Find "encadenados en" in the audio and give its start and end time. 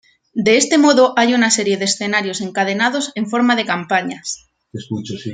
2.41-3.27